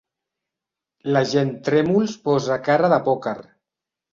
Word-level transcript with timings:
L'agent 1.17 1.53
Trèmols 1.67 2.15
posa 2.27 2.59
cara 2.71 2.93
de 2.95 3.01
pòquer. 3.11 3.37